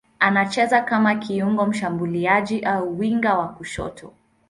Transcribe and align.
Anacheza 0.19 0.81
kama 0.81 1.15
kiungo 1.15 1.65
mshambuliaji 1.65 2.59
au 2.61 2.99
winga 2.99 3.37
wa 3.37 3.47
kushoto. 3.47 4.13